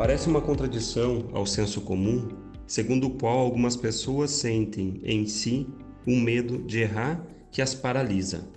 [0.00, 2.26] Parece uma contradição ao senso comum,
[2.66, 5.66] segundo o qual algumas pessoas sentem em si
[6.06, 8.50] um medo de errar que as paralisa.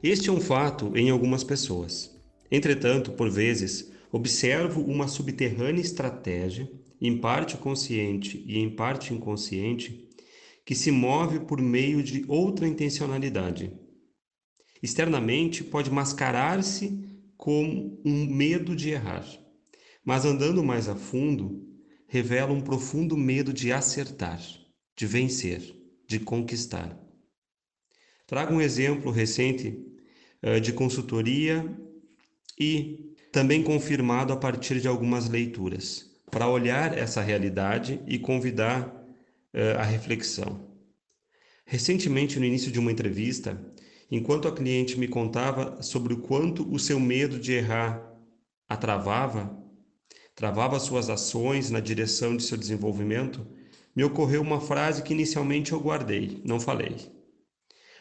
[0.00, 2.16] Este é um fato em algumas pessoas.
[2.48, 6.70] Entretanto, por vezes, observo uma subterrânea estratégia,
[7.00, 10.08] em parte consciente e em parte inconsciente,
[10.64, 13.72] que se move por meio de outra intencionalidade.
[14.80, 17.04] Externamente, pode mascarar-se
[17.36, 19.26] como um medo de errar,
[20.04, 21.66] mas andando mais a fundo,
[22.06, 24.40] revela um profundo medo de acertar,
[24.96, 25.74] de vencer,
[26.06, 26.98] de conquistar.
[28.26, 29.78] Trago um exemplo recente
[30.42, 31.64] uh, de consultoria
[32.58, 39.78] e também confirmado a partir de algumas leituras, para olhar essa realidade e convidar uh,
[39.78, 40.70] a reflexão.
[41.64, 43.58] Recentemente, no início de uma entrevista,
[44.10, 48.06] enquanto a cliente me contava sobre o quanto o seu medo de errar
[48.68, 49.61] a travava,
[50.34, 53.46] travava suas ações na direção de seu desenvolvimento,
[53.94, 56.96] me ocorreu uma frase que inicialmente eu guardei, não falei.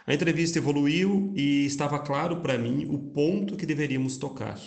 [0.08, 4.60] A entrevista evoluiu e estava claro para mim o ponto que deveríamos tocar.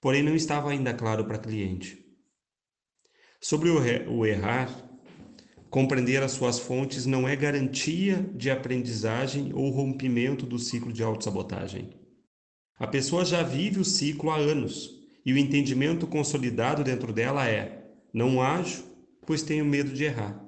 [0.00, 2.04] Porém, não estava ainda claro para a cliente.
[3.40, 4.68] Sobre o errar,
[5.70, 11.90] compreender as suas fontes não é garantia de aprendizagem ou rompimento do ciclo de autossabotagem.
[12.78, 17.86] A pessoa já vive o ciclo há anos e o entendimento consolidado dentro dela é:
[18.12, 18.84] não ajo,
[19.26, 20.44] pois tenho medo de errar.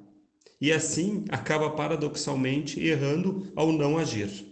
[0.60, 4.46] E assim acaba paradoxalmente errando ao não agir.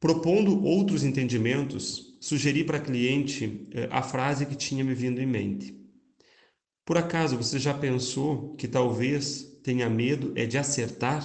[0.00, 5.26] Propondo outros entendimentos, sugeri para a cliente eh, a frase que tinha me vindo em
[5.26, 5.80] mente.
[6.84, 11.24] Por acaso você já pensou que talvez tenha medo é de acertar?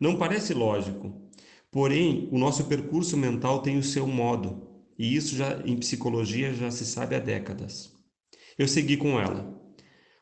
[0.00, 1.30] Não parece lógico,
[1.70, 4.65] porém o nosso percurso mental tem o seu modo,
[4.98, 7.92] e isso já em psicologia já se sabe há décadas.
[8.58, 9.54] Eu segui com ela.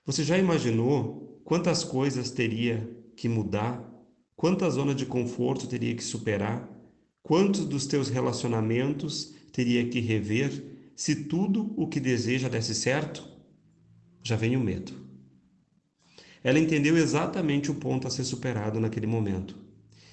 [0.04, 3.88] Você já imaginou quantas coisas teria que mudar?
[4.36, 6.68] Quanta zona de conforto teria que superar?
[7.22, 13.26] Quantos dos teus relacionamentos teria que rever se tudo o que deseja desse certo?
[14.22, 14.92] Já vem o medo.
[16.42, 19.56] Ela entendeu exatamente o ponto a ser superado naquele momento.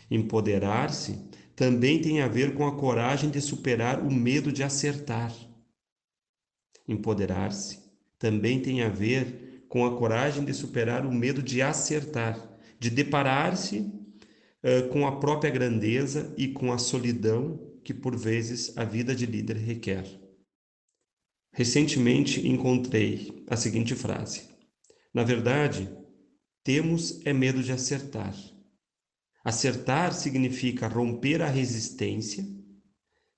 [0.10, 1.20] Empoderar-se
[1.56, 5.34] também tem a ver com a coragem de superar o medo de acertar.
[6.88, 7.80] Empoderar-se
[8.18, 12.38] também tem a ver com a coragem de superar o medo de acertar,
[12.80, 18.84] de deparar-se uh, com a própria grandeza e com a solidão que por vezes a
[18.84, 20.06] vida de líder requer.
[21.54, 24.50] Recentemente encontrei a seguinte frase:
[25.14, 25.90] Na verdade,
[26.64, 28.36] temos é medo de acertar.
[29.44, 32.48] Acertar significa romper a resistência,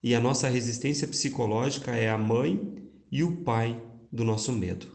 [0.04, 3.82] e a nossa resistência psicológica é a mãe e o pai
[4.12, 4.92] do nosso medo.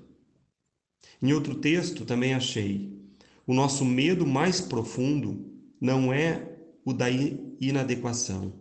[1.22, 2.94] Em outro texto também achei:
[3.46, 8.52] o nosso medo mais profundo não é o da inadequação.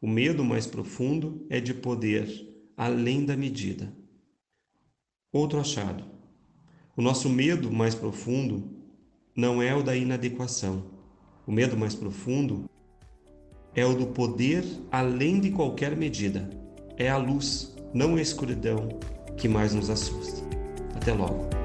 [0.00, 2.28] O medo mais profundo é de poder
[2.76, 3.92] além da medida.
[5.32, 6.04] Outro achado:
[6.96, 8.70] o nosso medo mais profundo
[9.34, 10.97] não é o da inadequação
[11.48, 12.68] o medo mais profundo
[13.74, 16.50] é o do poder além de qualquer medida.
[16.98, 18.86] É a luz, não a escuridão,
[19.34, 20.42] que mais nos assusta.
[20.94, 21.57] Até logo.